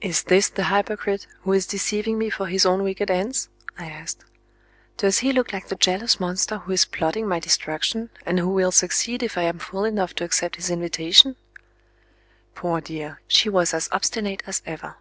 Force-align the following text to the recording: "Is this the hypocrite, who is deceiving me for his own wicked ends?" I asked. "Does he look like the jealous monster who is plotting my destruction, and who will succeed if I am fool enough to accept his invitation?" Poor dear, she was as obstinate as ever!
"Is 0.00 0.24
this 0.24 0.48
the 0.48 0.64
hypocrite, 0.64 1.28
who 1.42 1.52
is 1.52 1.68
deceiving 1.68 2.18
me 2.18 2.30
for 2.30 2.46
his 2.46 2.66
own 2.66 2.82
wicked 2.82 3.12
ends?" 3.12 3.48
I 3.78 3.86
asked. 3.88 4.24
"Does 4.96 5.20
he 5.20 5.32
look 5.32 5.52
like 5.52 5.68
the 5.68 5.76
jealous 5.76 6.18
monster 6.18 6.58
who 6.58 6.72
is 6.72 6.84
plotting 6.84 7.28
my 7.28 7.38
destruction, 7.38 8.10
and 8.26 8.40
who 8.40 8.48
will 8.48 8.72
succeed 8.72 9.22
if 9.22 9.38
I 9.38 9.42
am 9.42 9.60
fool 9.60 9.84
enough 9.84 10.14
to 10.16 10.24
accept 10.24 10.56
his 10.56 10.68
invitation?" 10.68 11.36
Poor 12.56 12.80
dear, 12.80 13.20
she 13.28 13.48
was 13.48 13.72
as 13.72 13.88
obstinate 13.92 14.42
as 14.48 14.62
ever! 14.66 14.96